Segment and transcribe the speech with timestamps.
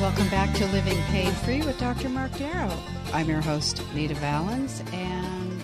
[0.00, 2.08] Welcome back to Living Pain Free with Dr.
[2.08, 2.76] Mark Darrow.
[3.12, 5.62] I'm your host, Nita Valens, and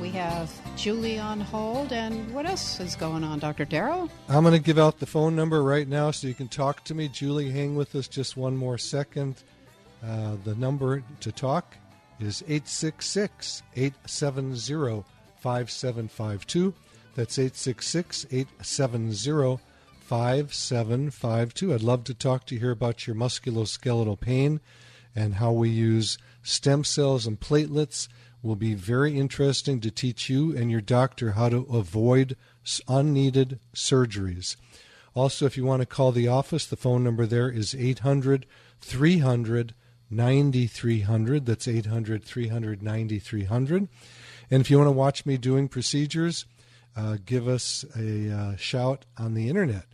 [0.00, 1.92] we have Julie on hold.
[1.92, 3.64] And what else is going on, Dr.
[3.64, 4.10] Darrow?
[4.28, 6.94] I'm going to give out the phone number right now so you can talk to
[6.94, 7.08] me.
[7.08, 9.42] Julie, hang with us just one more second.
[10.04, 11.76] Uh, the number to talk
[12.20, 15.04] is 866 870
[15.38, 16.74] 5752.
[17.14, 19.60] That's 866 870
[20.06, 21.74] 5752.
[21.74, 24.60] I'd love to talk to you here about your musculoskeletal pain
[25.16, 28.06] and how we use stem cells and platelets.
[28.40, 32.36] Will be very interesting to teach you and your doctor how to avoid
[32.86, 34.54] unneeded surgeries.
[35.16, 38.46] Also, if you want to call the office, the phone number there is 800
[38.80, 39.74] 300
[40.08, 41.46] 9300.
[41.46, 43.88] That's 800 300 9300.
[44.52, 46.44] And if you want to watch me doing procedures,
[46.96, 49.86] uh, give us a uh, shout on the internet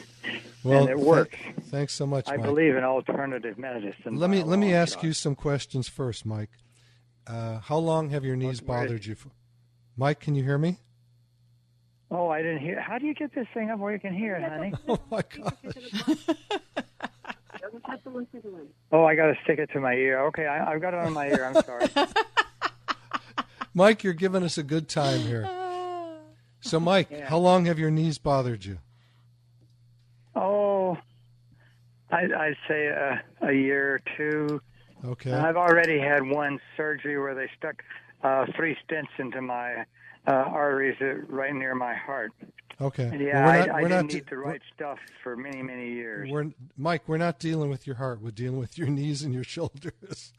[0.66, 1.38] and it th- works.
[1.70, 2.46] thanks so much, I Mike.
[2.46, 4.16] believe in alternative medicine.
[4.18, 5.04] let me let me ask shot.
[5.04, 6.50] you some questions first, Mike.
[7.26, 9.16] Uh, how long have your knees bothered you?
[9.16, 9.30] For?
[9.96, 10.80] Mike, can you hear me?
[12.16, 12.80] Oh, I didn't hear.
[12.80, 14.72] How do you get this thing up where you can hear it, honey?
[14.88, 15.74] Oh my gosh!
[18.92, 20.20] Oh, I got to stick it to my ear.
[20.28, 21.46] Okay, I, I've got it on my ear.
[21.46, 21.88] I'm sorry.
[23.74, 25.50] Mike, you're giving us a good time here.
[26.62, 27.28] So, Mike, Yeah.
[27.28, 28.78] how long have your knees bothered you?
[30.36, 30.98] Oh,
[32.12, 34.62] I, I'd say a, a year or two.
[35.04, 35.32] Okay.
[35.34, 37.82] I've already had one surgery where they stuck
[38.24, 39.86] uh, three stents into my
[40.28, 42.32] uh, arteries uh, right near my heart.
[42.82, 43.04] Okay.
[43.06, 44.98] And yeah, Well, I, we're not, I we're didn't not de- eat the right stuff
[45.22, 46.30] for many, many years.
[46.32, 48.22] We're, Mike, we're not dealing with your heart.
[48.22, 50.34] We're dealing with your knees and your shoulders.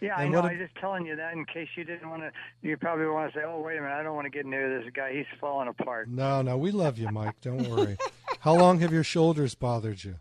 [0.00, 0.40] Yeah, I know.
[0.42, 2.32] what I'm just telling you that in case you didn't want to.
[2.60, 4.80] You probably want to say, "Oh, wait a minute, I don't want to get near
[4.80, 5.12] this guy.
[5.12, 7.40] He's falling apart." no, no, we love you, Mike.
[7.40, 7.96] Don't worry.
[8.40, 10.16] How long have your shoulders bothered you?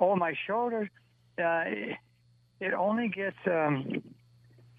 [0.00, 0.88] Oh, my shoulder.
[1.36, 1.64] Uh,
[2.60, 3.36] it only gets.
[3.46, 4.02] Um,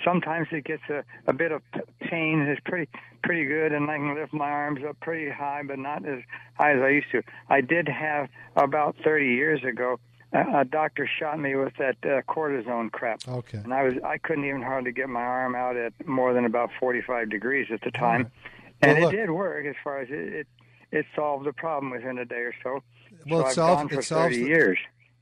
[0.03, 1.61] sometimes it gets a, a bit of
[2.01, 2.41] pain.
[2.41, 2.89] It's pretty
[3.23, 6.19] pretty good, and I can lift my arms up pretty high, but not as
[6.55, 7.21] high as I used to.
[7.49, 9.99] I did have about 30 years ago.
[10.31, 13.27] A, a doctor shot me with that uh, cortisone crap.
[13.27, 13.57] Okay.
[13.57, 16.69] and I was I couldn't even hardly get my arm out at more than about
[16.79, 18.31] 45 degrees at the time, right.
[18.81, 19.13] and Well, look.
[19.13, 20.47] it did work as far as it, it
[20.91, 22.83] it solved the problem within a day or so.
[23.27, 24.77] Well, so it solved- it solves 30 the- years.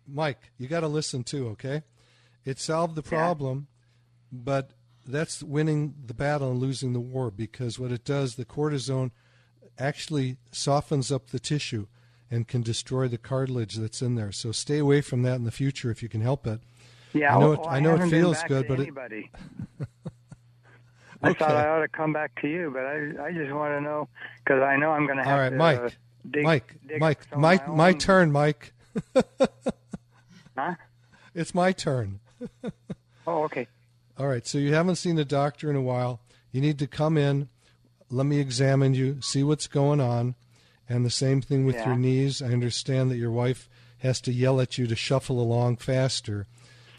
[0.10, 1.84] Mike, you got to listen too, okay?
[2.46, 3.68] It solved the problem,
[4.32, 4.72] but
[5.06, 9.12] that's winning the battle and losing the war because what it does, the cortisone
[9.80, 11.88] actually softens up the tissue
[12.30, 14.32] and can destroy the cartilage that's in there.
[14.32, 16.60] So stay away from that in the future if you can help it.
[17.14, 19.32] Yeah, I know oh, it- I know it haven't been feels good, but it- anybody.
[21.24, 23.82] I thought I ought to come back to you, but I I just want to
[23.82, 24.08] know
[24.44, 25.80] because I know I'm going to have All right, to Mike.
[25.80, 25.90] uh,
[26.30, 28.74] dig, Mike, dig Mike, my my, my turn, Mike.
[30.58, 30.74] Huh?
[31.36, 32.20] It's my turn.
[33.30, 33.68] Oh, okay.
[34.18, 36.22] All right, so you haven't seen a doctor in a while.
[36.52, 37.50] You need to come in,
[38.10, 40.36] let me examine you, see what's going on,
[40.90, 41.88] And the same thing with Yeah.
[41.88, 42.42] your knees.
[42.42, 43.68] I understand that your wife
[43.98, 46.48] has to yell at you to shuffle along faster.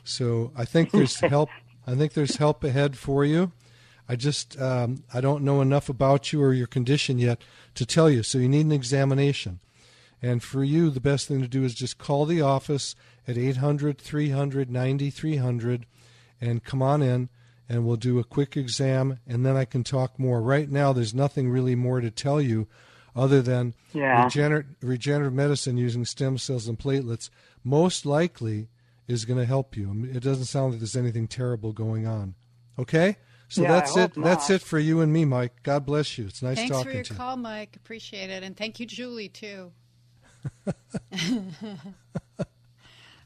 [0.05, 1.49] So I think there's help.
[1.87, 3.53] I think there's help ahead for you.
[4.07, 7.41] I just um, I don't know enough about you or your condition yet
[7.77, 8.23] to tell you.
[8.23, 9.61] So you need an examination.
[10.21, 12.95] And for you, the best thing to do is just call the office
[13.27, 15.87] at 800 300 9300
[16.41, 17.29] and come on in
[17.69, 20.41] and we'll do a quick exam and then I can talk more.
[20.41, 22.67] Right now, there's nothing really more to tell you
[23.15, 24.27] other than Yeah.
[24.27, 27.31] regener- regenerative medicine using stem cells and platelets
[27.65, 28.69] most likely
[29.07, 30.09] is going to help you.
[30.13, 32.35] It doesn't sound like there's anything terrible going on.
[32.79, 33.17] Okay?
[33.49, 34.15] So Yeah, that's it.
[34.15, 35.63] hope That's it for you and me, Mike.
[35.63, 36.27] God bless you.
[36.27, 36.85] It's nice talking to you.
[36.95, 37.77] Thanks for your call, Mike.
[37.77, 38.43] Appreciate it.
[38.43, 39.73] And thank you, Julie, too.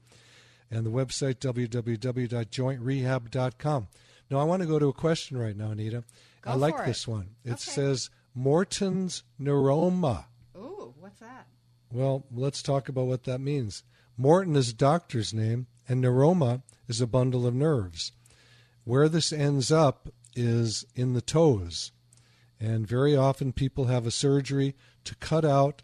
[0.71, 3.89] And the website www.jointrehab.com.
[4.31, 6.03] Now I want to go to a question right now, Anita.
[6.43, 6.87] Go I like it.
[6.87, 7.31] this one.
[7.45, 7.59] It Okay.
[7.61, 10.25] says Morton's neuroma.
[10.57, 11.47] Ooh, what's that?
[11.91, 13.83] Well, let's talk about what that means.
[14.17, 18.13] Morton is a doctor's name, and neuroma is a bundle of nerves.
[18.85, 21.93] Where this ends up is in the toes.
[22.59, 24.75] And very often people have a surgery
[25.05, 25.83] to cut out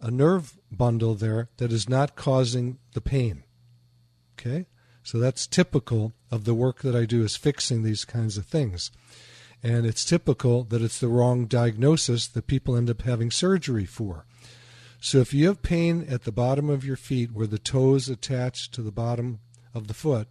[0.00, 3.44] a nerve bundle there that is not causing the pain.
[4.38, 4.66] Okay?
[5.02, 8.90] So that's typical of the work that I do is fixing these kinds of things.
[9.62, 14.26] And it's typical that it's the wrong diagnosis that people end up having surgery for.
[15.04, 18.70] So if you have pain at the bottom of your feet where the toes attach
[18.70, 19.40] to the bottom
[19.74, 20.28] of the foot,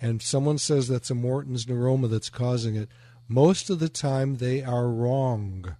[0.00, 2.88] and someone says that's a Morton's neuroma that's causing it,
[3.26, 5.74] most of the time they are wrong.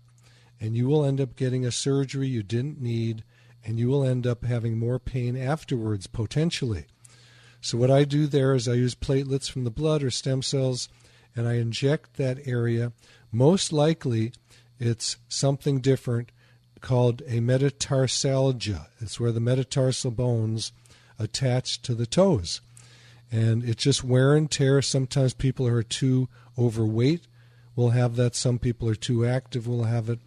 [0.60, 3.22] And you will end up getting a surgery you didn't need,
[3.64, 6.86] and you will end up having more pain afterwards, potentially.
[7.60, 10.88] So, what I do there is I use platelets from the blood or stem cells,
[11.36, 12.90] and I inject that area.
[13.30, 14.32] Most likely,
[14.80, 16.32] it's something different
[16.80, 18.86] called a metatarsalgia.
[19.00, 20.72] It's where the metatarsal bones
[21.18, 22.60] attach to the toes.
[23.30, 24.82] And it's just wear and tear.
[24.82, 26.28] Sometimes people are too
[26.58, 27.26] overweight
[27.80, 28.34] will have that.
[28.34, 30.18] Some people are too active will have it.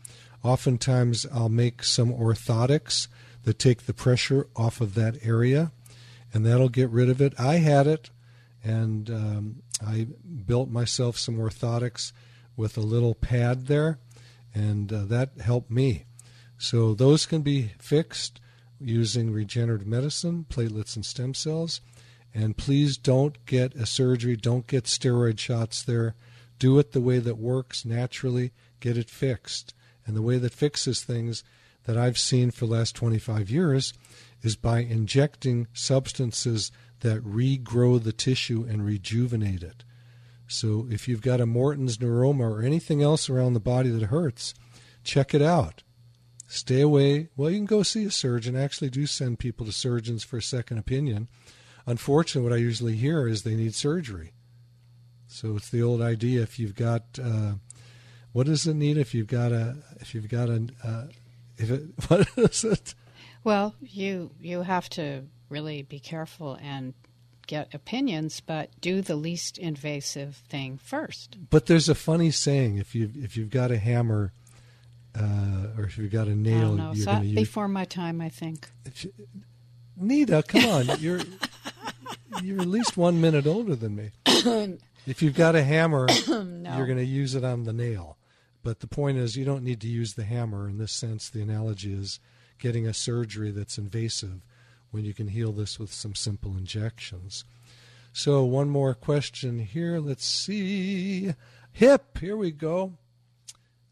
[0.44, 3.08] Oftentimes, I'll make some orthotics
[3.44, 5.72] that take the pressure off of that area,
[6.34, 7.40] and that'll get rid of it.
[7.40, 8.10] I had it,
[8.64, 9.56] and um,
[9.86, 10.08] I
[10.46, 12.12] built myself some orthotics
[12.58, 14.00] with a little pad there,
[14.54, 16.06] and uh, that helped me.
[16.64, 18.40] So those can be fixed
[18.80, 21.82] using regenerative medicine, platelets, and stem cells.
[22.34, 26.16] And please don't get a surgery, don't get steroid shots there.
[26.60, 29.74] Do it the way that works naturally, get it fixed.
[30.08, 31.44] And the way that fixes things
[31.84, 33.94] that I've seen for the last 25 years
[34.42, 36.72] is by injecting substances
[37.02, 39.84] that regrow the tissue and rejuvenate it.
[40.48, 44.54] So if you've got a Morton's neuroma or anything else around the body that hurts,
[45.04, 45.83] check it out.
[46.54, 47.30] Stay away.
[47.36, 48.56] Well, you can go see a surgeon.
[48.56, 51.28] I actually do send people to surgeons for a second opinion.
[51.88, 54.34] Unfortunately, what I usually hear is they need surgery.
[55.26, 57.54] So it's the old idea: if you've got, uh,
[58.34, 58.98] what does it need?
[58.98, 61.06] If you've got a, if you've got a, uh,
[61.58, 62.94] if it, what is it?
[63.44, 66.94] Well, you you have to really be careful and
[67.48, 71.36] get opinions, but do the least invasive thing first.
[71.50, 74.34] But there's a funny saying: if you if you've got a hammer,
[75.20, 77.36] uh, or if you've got a nail, you're So going to use.
[77.36, 78.70] before my time, I think.
[79.98, 81.22] Nita, come on, you're
[82.42, 84.12] you're at least one minute older than me.
[85.06, 88.18] if you've got a hammer, you're going to use it on the nail.
[88.64, 90.68] But the point is, you don't need to use the hammer.
[90.68, 92.20] In this sense, the analogy is
[92.60, 94.42] getting a surgery that's invasive
[94.92, 97.44] when you can heal this with some simple injections.
[98.14, 100.00] So, one more question here.
[100.00, 101.34] Let's see.
[101.74, 102.94] Hip, here we go.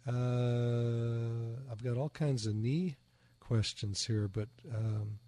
[0.08, 2.96] Uh, I've got all kinds of knee
[3.40, 5.20] questions here, but um,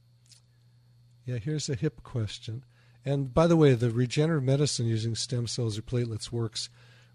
[1.25, 2.63] yeah, here's a hip question.
[3.06, 6.70] And by the way, the regenerative medicine using stem cells or platelets works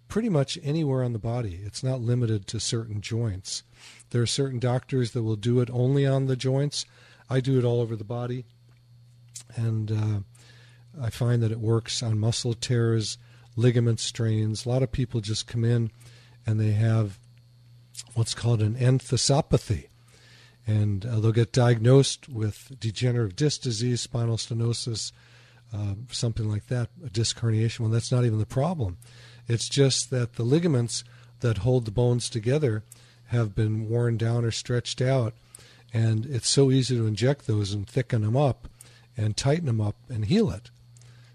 [0.07, 1.61] pretty much anywhere on the body.
[1.65, 3.62] It's not limited to certain joints.
[4.11, 6.85] There are certain doctors that will do it only on the joints.
[7.29, 8.45] I do it all over the body.
[9.55, 13.19] And uh, I find that it works on muscle tears,
[13.57, 14.65] ligament strains.
[14.65, 15.91] A lot of people just come in
[16.47, 17.19] and they have
[18.14, 19.88] what's called an enthesopathy.
[20.67, 25.12] And uh, they'll get diagnosed with degenerative disc disease, spinal stenosis,
[25.73, 27.81] uh, something like that, a disc herniation.
[27.81, 28.99] Well, that's not even the problem.
[29.47, 31.05] It's just that the ligaments
[31.40, 32.85] that hold the bones together
[33.26, 35.35] have been worn down or stretched out,
[35.93, 38.69] and it's so easy to inject those and thicken them up
[39.17, 40.71] and tighten them up and heal it.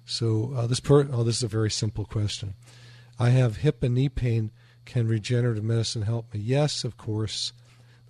[0.06, 2.56] So uh, this per- oh, this is a very simple question.
[3.20, 4.52] I have hip and knee pain.
[4.86, 6.40] Can regenerative medicine help me?
[6.40, 7.54] Yes, of course.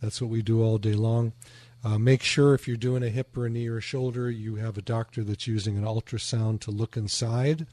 [0.02, 1.34] That's what we do all day long.
[1.84, 4.56] Uh, make sure if you're doing a hip or a knee or a shoulder, you
[4.56, 7.68] have a doctor that's using an ultrasound to look inside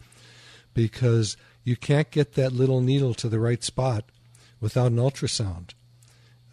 [0.74, 4.04] because you can't get that little needle to the right spot
[4.60, 5.74] without an ultrasound.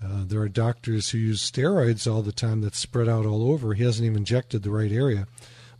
[0.04, 3.74] Uh, there are doctors who use steroids all the time that spread out all over.
[3.74, 5.28] He hasn't even injected the right area.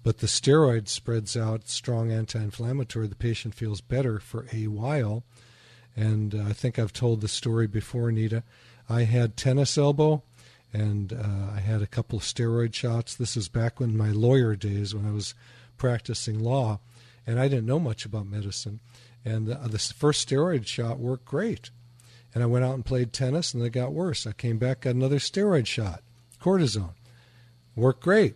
[0.04, 3.08] But the steroid spreads out strong anti inflammatory.
[3.08, 5.24] The patient feels better for a while.
[5.98, 8.44] And uh, I think I've told the story before, Anita.
[8.88, 10.24] I had tennis elbow
[10.74, 13.16] and uh, I had a couple of steroid shots.
[13.16, 15.34] This is back when my lawyer days when I was
[15.78, 16.80] practicing law,
[17.26, 18.80] and I didn't know much about medicine.
[19.24, 21.72] And the, the first steroid shot worked great.
[22.34, 24.28] And I went out and played tennis, and it got worse.
[24.28, 26.02] I came back, got another steroid shot,
[26.42, 26.94] cortisone.
[27.76, 28.36] Worked great.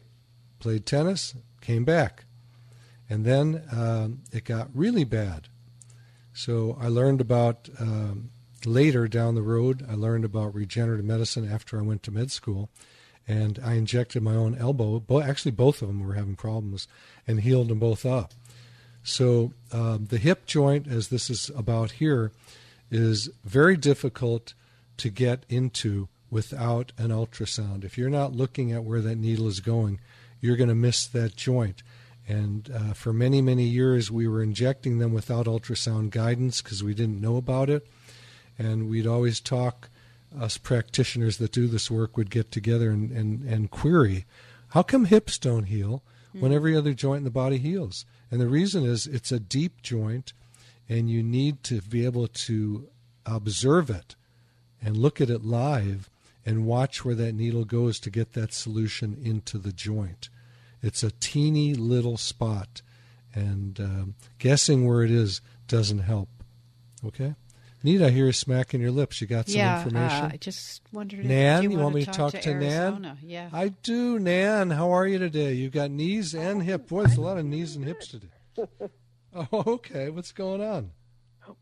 [0.60, 2.26] Played tennis, came back.
[3.10, 5.48] And then um, it got really bad.
[6.34, 8.32] So I learned about um,
[8.66, 12.70] later down the road, I learned about regenerative medicine after I went to med school,
[13.28, 15.00] and I injected my own elbow.
[15.00, 16.88] Bo- actually, both of them were having problems,
[17.28, 18.34] and healed them both up.
[19.04, 22.32] So um, the hip joint, as this is about here,
[22.90, 24.54] is very difficult
[24.98, 27.84] to get into without an ultrasound.
[27.84, 30.00] If you're not looking at where that needle is going,
[30.40, 31.84] you're going to miss that joint.
[32.32, 36.94] And uh, for many, many years, we were injecting them without ultrasound guidance because we
[36.94, 37.86] didn't know about it
[38.58, 39.90] and we'd always talk.
[40.40, 44.24] Us practitioners that do this work would get together and, and, and query,
[44.70, 46.56] how come hips don't heal when hmm.
[46.56, 48.06] every other joint in the body heals?
[48.30, 50.32] And the reason is it's a deep joint,
[50.88, 52.88] and you need to be able to
[53.26, 54.16] observe it
[54.82, 56.10] and look at it live
[56.46, 60.30] and watch where that needle goes to get that solution into the joint.
[60.82, 62.82] It's a teeny little spot,
[63.34, 66.30] and um, guessing where it is doesn't help.
[67.06, 67.36] Okay?
[67.84, 69.22] Neat, I hear you smacking your lips.
[69.22, 70.26] You got some yeah, information?
[70.26, 73.18] Uh, I just wondered Nan, you, you want me to talk to, to Nan?
[73.24, 73.50] Yeah.
[73.52, 74.70] I do, Nan.
[74.70, 75.54] How are you today?
[75.54, 76.88] You got knees and hip.
[76.88, 78.28] Boy, it's a lot of knees and hips today.
[79.34, 80.10] oh, okay.
[80.10, 80.92] What's going on?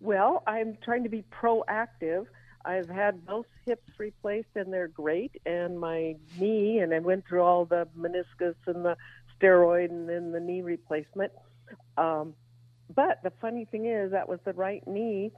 [0.02, 2.26] Well, I'm trying to be proactive.
[2.66, 7.42] I've had both hips replaced and they're great, and my knee, and I went through
[7.42, 8.98] all the meniscus and the
[9.40, 11.32] steroid and then the knee replacement.
[11.98, 12.34] Um,
[12.94, 15.32] but the funny thing is, that was the right knee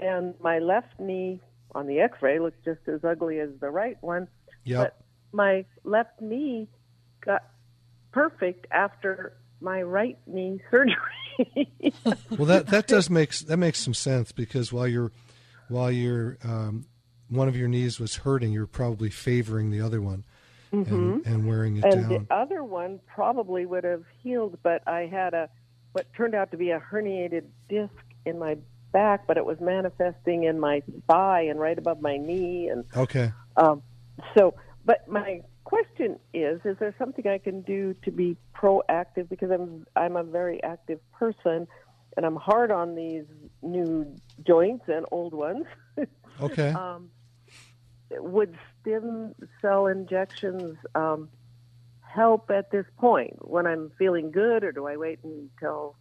[0.00, 1.40] and my left knee
[1.74, 4.28] on the X-ray looked just as ugly as the right one.
[4.64, 4.78] Yep.
[4.78, 6.68] But my left knee
[7.20, 7.44] got
[8.12, 11.72] perfect after my right knee surgery.
[12.30, 15.12] well, that that does make that makes some sense because while you're
[15.70, 16.86] while you're um,
[17.28, 20.24] one of your knees was hurting, you're probably favoring the other one
[20.72, 20.94] mm-hmm.
[20.94, 22.08] and, and, wearing it and down.
[22.08, 25.48] the other one probably would have healed, but I had a
[25.92, 27.92] what turned out to be a herniated disc
[28.24, 28.56] in my
[28.92, 32.68] back, but it was manifesting in my thigh and right above my knee.
[32.68, 33.32] And okay.
[33.56, 33.82] Um,
[34.36, 39.28] so, but my question is: Is there something I can do to be proactive?
[39.28, 41.66] Because I'm I'm a very active person,
[42.16, 43.24] and I'm hard on these
[43.62, 45.66] new joints and old ones.
[46.40, 46.70] Okay.
[46.70, 47.10] um,
[48.10, 51.28] would stem cell injections um,
[52.00, 55.96] help at this point when I'm feeling good, or do I wait until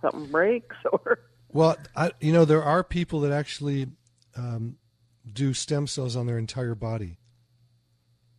[0.00, 0.76] something breaks?
[0.92, 3.88] Or well, I, you know, there are people that actually
[4.34, 4.76] um,
[5.30, 7.18] do stem cells on their entire body.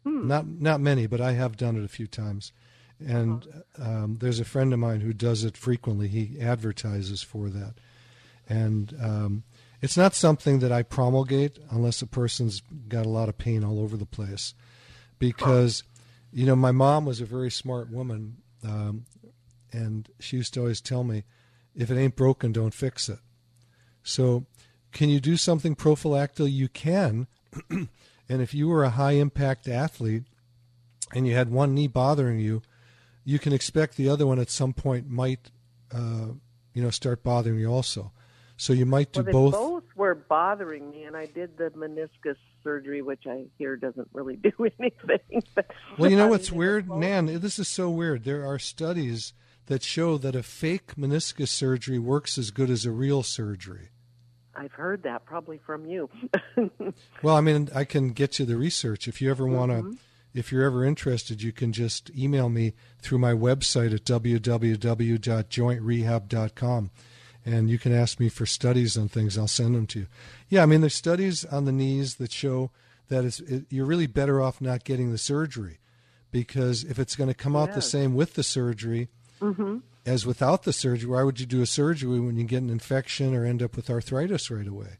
[0.03, 0.27] Hmm.
[0.27, 2.51] Not not many, but I have done it a few times.
[2.99, 6.07] And um, there's a friend of mine who does it frequently.
[6.07, 7.75] He advertises for that,
[8.53, 9.43] and um,
[9.81, 13.79] it's not something that I promulgate unless a person's got a lot of pain all
[13.79, 14.53] over the place.
[15.17, 15.83] Because,
[16.31, 19.05] you know, my mom was a very smart woman, um,
[19.71, 21.23] and she used to always tell me,
[21.75, 23.19] if it ain't broken, don't fix it.
[24.03, 24.45] So,
[24.91, 26.51] can you do something prophylactic?
[26.51, 27.25] You can.
[27.69, 27.89] and
[28.29, 30.25] if you were a high impact athlete
[31.15, 32.61] and you had one knee bothering you,
[33.25, 35.49] you can expect the other one at some point might,
[35.91, 36.27] uh,
[36.73, 38.11] you know, start bothering you also.
[38.57, 39.53] So you might do well, both.
[39.53, 44.35] Both were bothering me, and I did the meniscus surgery, which I hear doesn't really
[44.43, 45.43] do anything.
[45.97, 47.41] well, you know what's weird, Nan?
[47.41, 48.23] This is so weird.
[48.23, 49.33] There are studies
[49.67, 53.89] that show that a fake meniscus surgery works as good as a real surgery.
[54.55, 56.09] I've heard that probably from you.
[57.23, 59.77] well, I mean, I can get you the research if you ever want to.
[59.79, 59.93] Mm-hmm.
[60.33, 66.91] If you're ever interested, you can just email me through my website at www.jointrehab.com,
[67.45, 69.37] and you can ask me for studies on things.
[69.37, 70.07] I'll send them to you.
[70.49, 72.71] Yeah, I mean, there's studies on the knees that show
[73.09, 75.79] that it's, it, you're really better off not getting the surgery
[76.31, 77.75] because if it's going to come out Yes.
[77.75, 79.09] the same with the surgery
[79.41, 79.79] Mm-hmm.
[80.05, 83.35] as without the surgery, why would you do a surgery when you get an infection
[83.35, 84.97] or end up with arthritis right away?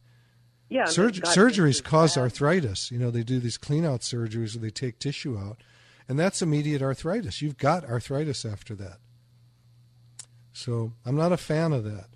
[0.69, 0.85] Yeah.
[0.85, 2.91] Surg- surgeries cause bad- arthritis.
[2.91, 5.61] You know, they do these clean out surgeries where they take tissue out,
[6.09, 7.41] and that's immediate arthritis.
[7.41, 8.97] You've got arthritis after that.
[10.51, 12.07] So I'm not a fan of that.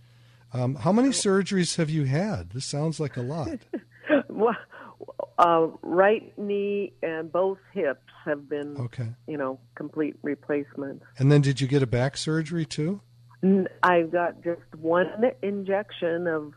[0.54, 2.52] Um, how many surgeries have you had?
[2.52, 3.50] This sounds like a lot.
[4.30, 4.56] Well,
[5.38, 9.10] uh, right knee and both hips have been, Okay.
[9.28, 11.04] you know, complete replacements.
[11.18, 13.02] And then did you get a back surgery too?
[13.84, 15.08] I got just one
[15.42, 16.54] injection of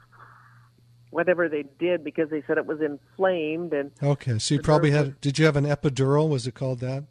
[1.10, 4.38] whatever they did because they said it was inflamed and Okay.
[4.38, 5.20] So you probably had.
[5.20, 6.28] Did you have an epidural?
[6.28, 7.04] Was it called that?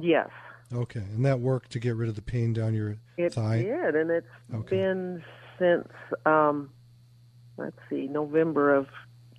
[0.00, 0.28] yes,
[0.72, 1.00] Okay.
[1.00, 3.62] And that worked to get rid of the pain down your it thigh.
[3.62, 4.76] did, and it's Okay.
[4.76, 5.24] been
[5.58, 5.88] since
[6.26, 6.70] um,
[7.56, 8.86] let's see, November of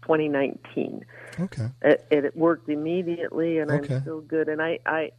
[0.03, 1.05] 2019.
[1.39, 1.69] Okay.
[1.81, 3.95] It, it worked immediately, and Okay.
[3.95, 4.49] I'm still good.
[4.49, 5.11] And I, I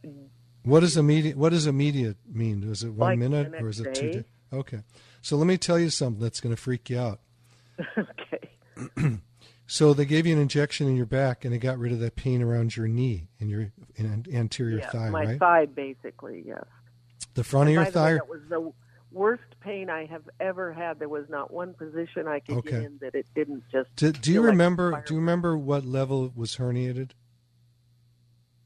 [0.63, 1.37] What does immediate?
[1.37, 2.63] What does immediate mean?
[2.63, 4.11] Is it one Like minute or is it two?
[4.11, 4.23] day.
[4.53, 4.79] Okay.
[5.21, 7.19] So let me tell you something that's going to freak you out.
[7.97, 9.19] okay.
[9.71, 12.17] So they gave you an injection in your back, and it got rid of that
[12.17, 15.39] pain around your knee and your in anterior yeah, thigh, my right?
[15.39, 16.65] thigh, basically, yes.
[17.35, 18.13] The front of your the way, thigh.
[18.15, 18.73] that was the
[19.11, 20.99] worst pain I have ever had.
[20.99, 22.71] There was not one position I could Okay.
[22.71, 23.93] get in that it didn't just.
[23.95, 25.03] Do, do you like remember?
[25.05, 27.11] do you remember what level it was herniated?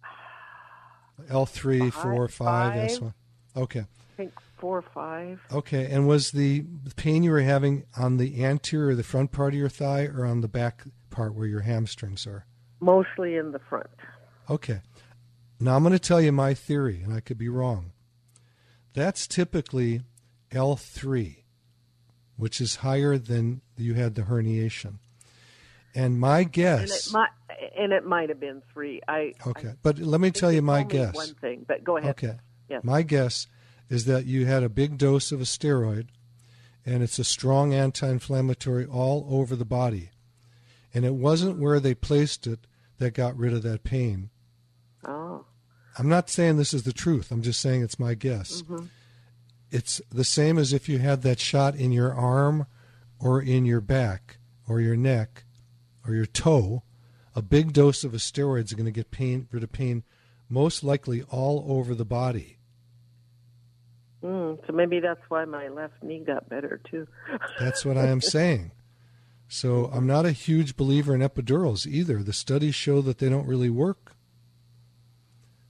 [1.29, 3.13] L three, four, five, S one.
[3.55, 3.81] Okay.
[3.81, 5.39] I think four or five.
[5.51, 5.89] Okay.
[5.91, 9.69] And was the pain you were having on the anterior, the front part of your
[9.69, 12.45] thigh, or on the back part where your hamstrings are?
[12.79, 13.89] Mostly in the front.
[14.49, 14.81] Okay.
[15.59, 17.91] Now I'm going to tell you my theory, and I could be wrong.
[18.93, 20.01] That's typically
[20.51, 21.43] L3,
[22.37, 24.99] which is higher than you had the herniation.
[25.93, 27.07] And my And guess.
[27.07, 27.29] it might
[27.77, 29.01] and it might have been three.
[29.07, 31.15] I okay, but let me tell you my guess.
[31.15, 32.11] One thing, but go ahead.
[32.11, 32.37] Okay.
[32.69, 32.83] Yes.
[32.83, 33.47] My guess
[33.89, 36.07] is that you had a big dose of a steroid,
[36.85, 40.09] and it's a strong anti inflammatory all over the body.
[40.93, 42.59] And it wasn't where they placed it
[42.97, 44.29] that got rid of that pain.
[45.05, 45.45] Oh.
[45.97, 47.31] I'm not saying this is the truth.
[47.31, 48.61] I'm just saying it's my guess.
[48.63, 48.89] Mhm.
[49.75, 52.65] It's the same as if you had that shot in your arm
[53.19, 54.37] or in your back
[54.69, 55.43] or your neck
[56.07, 56.83] or your toe.
[57.35, 60.05] A big dose of a steroid is going to get pain, rid of pain
[60.47, 62.57] most likely all over the body.
[64.23, 67.05] Mm, so maybe that's why my left knee got better too.
[67.59, 68.71] That's what I am saying.
[69.49, 72.23] So I'm not a huge believer in epidurals either.
[72.23, 74.15] The studies show that they don't really work.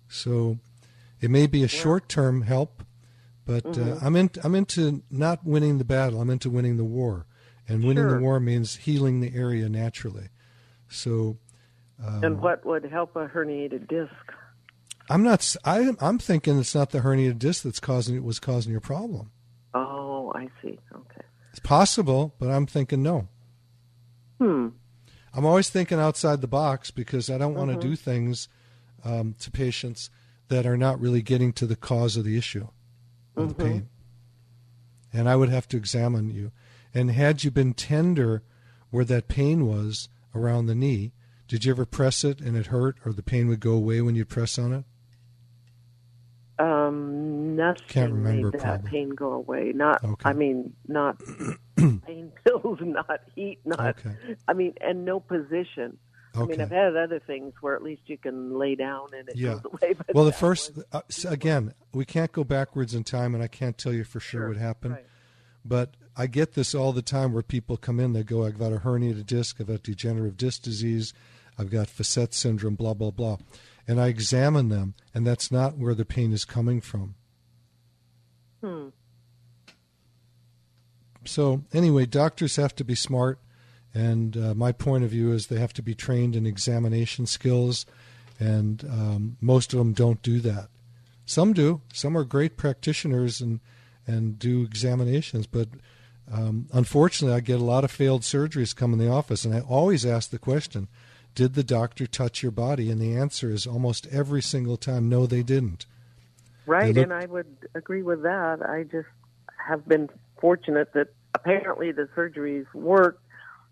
[0.08, 0.60] So
[1.20, 2.84] it may be a short-term help,
[3.46, 4.04] but uh, Mhm.
[4.04, 6.22] I'm in, I'm into not winning the battle.
[6.22, 7.26] I'm into winning the war,
[7.68, 8.18] and winning Sure.
[8.18, 10.30] the war means healing the area naturally.
[10.90, 11.38] So
[12.04, 14.14] um, and what would help a herniated disc?
[15.10, 15.56] I'm not.
[15.64, 19.32] I, I'm thinking it's not the herniated disc that's causing it was causing your problem.
[19.74, 20.80] Oh, I see.
[20.94, 21.22] Okay.
[21.52, 23.28] It's possible, but I'm thinking no.
[24.40, 24.70] Hmm.
[25.34, 27.80] I'm always thinking outside the box because I don't want Mhm.
[27.82, 28.48] to do things
[29.04, 30.10] um, to patients
[30.48, 32.68] that are not really getting to the cause of the issue
[33.36, 33.68] of the Mhm.
[33.68, 33.90] pain.
[35.14, 36.52] And I would have to examine you.
[36.94, 38.44] And had you been tender
[38.90, 41.14] where that pain was around the knee,
[41.48, 44.16] did you ever press it and it hurt or the pain would go away when
[44.16, 44.86] you press on it?
[46.58, 48.90] Um, nothing Can't remember, made that probably.
[48.90, 49.74] pain go away.
[49.76, 50.30] Not, Okay.
[50.30, 51.20] I mean, not
[51.78, 53.80] pain pills, not heat, not.
[54.00, 54.16] Okay.
[54.48, 55.98] I mean, and no position.
[56.38, 59.36] I mean, I've had other things where at least you can lay down and it
[59.38, 59.60] Yeah.
[59.62, 59.94] goes away.
[59.94, 63.78] But Well, the first, uh, again, we can't go backwards in time, and I can't
[63.78, 64.96] tell you for sure, what happened.
[64.96, 65.06] right.
[65.64, 68.72] But I get this all the time where people come in, they go, I've got
[68.74, 71.14] a herniated disc, I've got degenerative disc disease,
[71.58, 73.38] I've got facet syndrome, blah, blah, blah.
[73.88, 77.16] And I examine them, and that's not where the pain is coming from.
[78.62, 78.90] Hmm.
[81.26, 83.40] So, anyway, doctors have to be smart,
[83.96, 87.86] and uh, my point of view is they have to be trained in examination skills,
[88.40, 90.68] and um, most of them don't do that.
[91.26, 91.82] Some do.
[91.94, 93.62] Some are great practitioners and
[94.06, 95.70] and do examinations, but
[96.32, 99.62] um, unfortunately, I get a lot of failed surgeries come in the office, and I
[99.62, 100.90] always ask the question,
[101.34, 105.26] "Did the doctor touch your body?" And the answer is almost every single time, "No,
[105.26, 105.86] they didn't."
[106.66, 108.62] Right, look- and I would agree with that.
[108.62, 109.08] I just
[109.58, 113.22] have been fortunate that apparently the surgeries worked.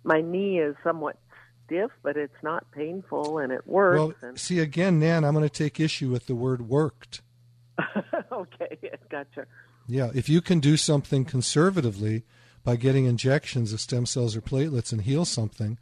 [0.03, 1.17] My knee is somewhat
[1.65, 3.97] stiff, but it's not painful, and it works.
[3.97, 7.21] Well, and, see again, Nan, I'm going to take issue with the word "worked."
[8.31, 8.77] okay,
[9.09, 9.45] gotcha.
[9.87, 12.23] Yeah, if you can do something conservatively
[12.63, 15.77] by getting injections of stem cells or platelets and heal something,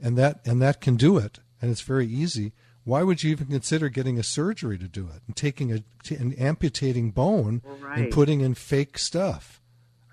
[0.00, 2.52] and that and that can do it, and it's very easy.
[2.84, 6.38] Why would you even consider getting a surgery to do it and taking a and
[6.38, 7.98] amputating bone right.
[7.98, 9.60] and putting in fake stuff?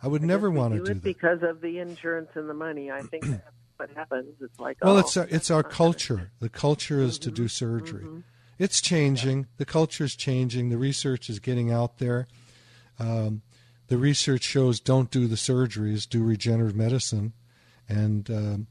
[0.01, 1.03] I would I never want to do do it that.
[1.03, 2.91] because of the insurance and the money.
[2.91, 3.43] I think that's
[3.77, 4.35] what happens.
[4.41, 6.31] It's like Well, oh, it's our, it's our culture.
[6.39, 8.23] The culture is to do surgery.
[8.59, 9.47] It's changing.
[9.57, 10.69] The culture is changing.
[10.69, 12.27] The research is getting out there.
[12.99, 13.43] Um,
[13.87, 17.33] the research shows don't do the surgeries, do regenerative medicine,
[17.87, 18.67] and um,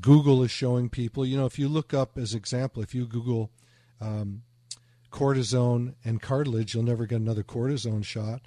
[0.00, 1.26] Google is showing people.
[1.26, 3.50] You know, if you look up as example, if you Google
[4.00, 4.42] um,
[5.10, 8.42] cortisone and cartilage, you'll never get another cortisone shot.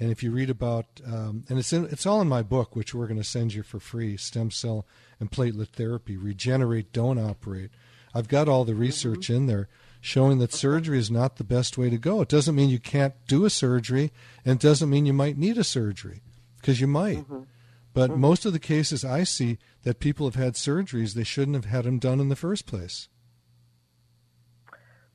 [0.00, 2.94] And if you read about, um, and it's in, it's all in my book, which
[2.94, 4.86] we're going to send you for free: stem cell
[5.18, 7.70] and platelet therapy, regenerate, don't operate.
[8.14, 9.34] I've got all the research mm-hmm.
[9.34, 9.68] in there
[10.00, 12.20] showing that surgery is not the best way to go.
[12.20, 14.12] It doesn't mean you can't do a surgery,
[14.44, 16.22] and it doesn't mean you might need a surgery,
[16.60, 17.18] because you might.
[17.18, 17.42] Mm-hmm.
[17.94, 18.20] But mm-hmm.
[18.20, 21.84] most of the cases I see that people have had surgeries, they shouldn't have had
[21.84, 23.08] them done in the first place.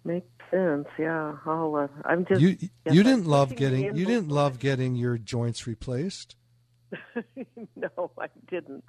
[0.04, 0.88] makes sense.
[0.98, 4.96] Yeah, I'll, uh, I'm just you yes, you didn't love getting you didn't love getting
[4.96, 6.36] your joints replaced.
[7.76, 8.84] no, I didn't.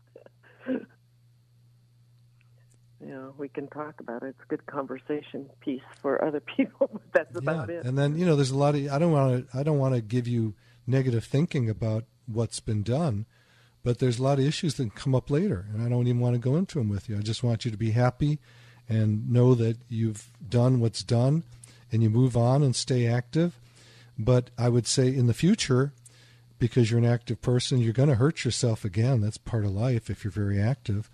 [3.07, 4.29] yeah, we can talk about it.
[4.29, 7.77] It's a good conversation piece for other people, but that's about yeah.
[7.77, 7.87] it.
[7.87, 9.95] And then you know, there's a lot of I don't want to I don't want
[9.95, 10.55] to give you
[10.87, 13.27] negative thinking about what's been done,
[13.83, 16.35] but there's a lot of issues that come up later, and I don't even want
[16.35, 17.17] to go into them with you.
[17.17, 18.39] I just want you to be happy
[18.89, 21.45] and know that you've done what's done,
[21.93, 23.59] and you move on and stay active.
[24.19, 25.93] But I would say in the future,
[26.59, 29.21] because you're an active person, you're going to hurt yourself again.
[29.21, 31.11] That's part of life if you're very active.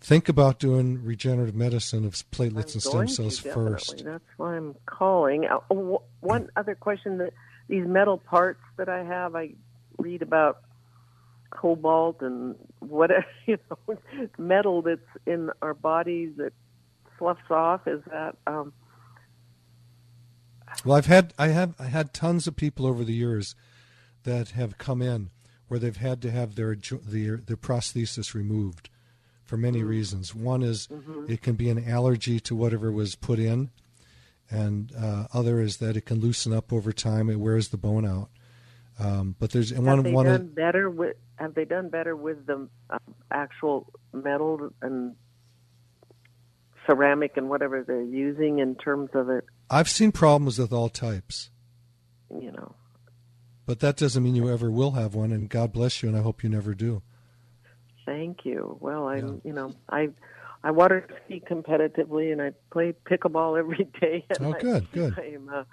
[0.00, 4.04] Think about doing regenerative medicine of platelets and I'm stem cells to, first.
[4.04, 5.46] That's why I'm calling.
[5.46, 5.58] Uh,
[6.20, 7.32] one other question: that
[7.68, 9.54] these metal parts that I have, I
[9.98, 10.60] read about
[11.50, 13.96] cobalt and whatever you know,
[14.38, 16.52] metal that's in our bodies that
[17.18, 17.86] sloughs off.
[17.86, 18.72] Is that um,
[20.84, 23.54] Well, I've had I have I had tons of people over the years
[24.24, 25.30] that have come in
[25.68, 28.90] where they've had to have their their their prosthesis removed
[29.44, 30.34] for many reasons.
[30.34, 30.88] One is
[31.28, 33.70] it can be an allergy to whatever was put in,
[34.50, 37.30] and uh, other is that it can loosen up over time.
[37.30, 38.28] It wears the bone out.
[38.98, 41.16] Um, but there's and have one they one done better with?
[41.36, 42.98] Have they done better with the uh,
[43.30, 45.14] actual metal and
[46.86, 49.44] ceramic and whatever they're using in terms of it?
[49.70, 51.50] I've seen problems with all types,
[52.30, 52.74] You know.
[53.66, 55.32] but that doesn't mean you ever will have one.
[55.32, 57.02] And God bless you, and I hope you never do.
[58.04, 58.76] Thank you.
[58.80, 60.10] Well, I'm, you know, I
[60.62, 64.24] I water ski competitively and I play pickleball every day.
[64.30, 65.18] And Oh, I- good, good.
[65.18, 65.64] I'm uh,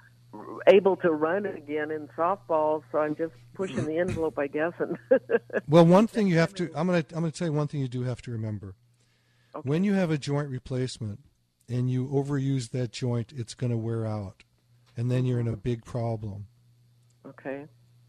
[0.67, 4.73] able to run again in softball, so I'm just pushing the envelope, I guess.
[4.79, 4.97] And
[5.69, 7.67] Well, one thing you have to I'm going to I'm going to tell you one
[7.67, 8.73] thing you do have to remember.
[9.61, 11.19] When you have a joint replacement
[11.69, 14.43] and you overuse that joint, it's going to wear out.
[14.97, 16.47] And then you're in a big problem.
[17.25, 17.67] okay,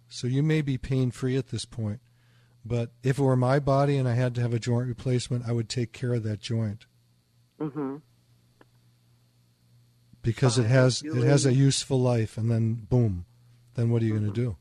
[0.08, 2.00] So you may be pain free at this point.
[2.64, 5.52] But if it were my body and I had to have a joint replacement, I
[5.52, 6.86] would take care of that joint
[7.60, 7.96] hmm
[10.22, 13.26] because it has it has a useful life and then boom.
[13.74, 14.56] Then what are you going to do?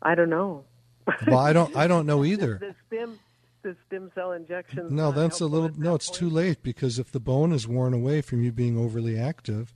[0.00, 0.64] I don't know.
[1.26, 2.58] Well, I don't I don't know either.
[2.58, 3.18] The stem,
[3.62, 4.90] the stem cell injections.
[4.90, 5.70] No, that's a little.
[5.76, 6.18] No, it's point?
[6.18, 9.74] too late because if the bone is worn away from you being overly active,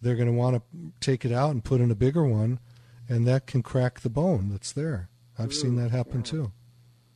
[0.00, 0.62] they're going to want to
[1.00, 2.60] take it out and put in a bigger one,
[3.08, 5.08] and that can crack the bone that's there.
[5.38, 6.52] I've seen mm, that happen too.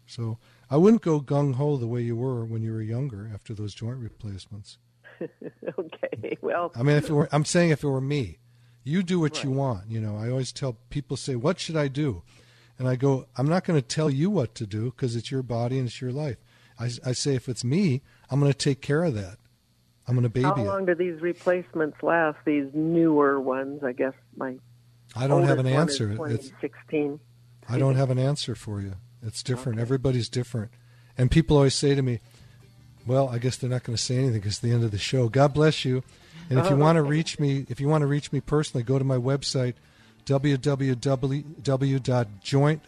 [0.07, 0.38] So
[0.71, 3.75] I wouldn't go gung ho the way you were when you were younger after those
[3.75, 4.79] joint replacements.
[5.79, 8.38] okay, well, I mean, if it were, I'm saying if it were me,
[8.85, 9.90] you do what you want.
[9.90, 12.23] You know, I always tell people say, "What should I do?"
[12.83, 15.45] And I go, "I'm not going to tell you what to do because it's your
[15.45, 16.38] body and it's your life."
[16.81, 19.38] I, I say, if it's me, I'm going to take care of that.
[20.09, 20.64] I'm going to baby how it.
[20.64, 22.38] long do these replacements last?
[22.45, 24.14] These newer ones, I guess.
[24.37, 24.57] My
[25.14, 26.55] I don't have an oldest one is answer.
[26.61, 27.21] It's 16.
[27.68, 28.95] I don't have an answer for you.
[29.23, 29.79] It's different.
[29.79, 30.73] Everybody's different.
[31.16, 32.18] And people always say to me,
[33.07, 34.99] well, I guess they're not going to say anything because it's the end of the
[34.99, 35.29] show.
[35.29, 36.03] God bless you.
[36.51, 38.83] And if you oh, want to reach me, if you want to reach me personally,
[38.83, 39.75] go to my website,
[40.26, 41.42] www.joint,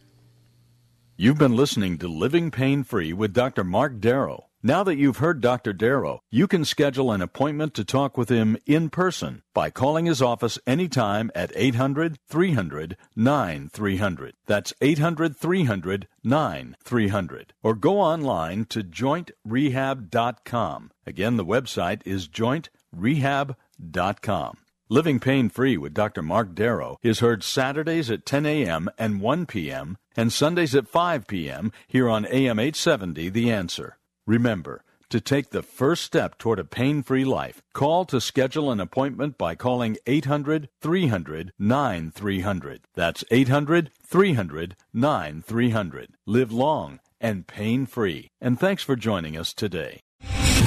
[1.22, 3.66] You've been listening to Living Pain Free with Dr.
[3.66, 4.46] Mark Darrow.
[4.64, 5.74] Now that you've heard Dr.
[5.74, 10.22] Darrow, you can schedule an appointment to talk with him in person by calling his
[10.22, 14.36] office anytime at 800 300 9300.
[14.46, 17.54] That's 800 300 9300.
[17.64, 20.92] Or go online to jointrehab.com.
[21.06, 24.58] Again, the website is jointrehab.com.
[24.92, 26.24] Living Pain Free with Dr.
[26.24, 28.90] Mark Darrow is heard Saturdays at 10 a.m.
[28.98, 30.00] and 1 p.m.
[30.18, 31.72] and Sundays at 5 p.m.
[31.88, 34.00] here on AM 870 The Answer.
[34.26, 38.80] Remember, to take the first step toward a pain free life, call to schedule an
[38.80, 42.82] appointment by calling 800 300 9300.
[42.96, 46.16] That's 800 300 9300.
[46.26, 48.32] Live long and pain free.
[48.42, 50.02] And thanks for joining us today.